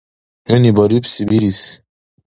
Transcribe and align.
—ХӀуни 0.49 0.71
барибси 0.77 1.23
бирис! 1.29 1.61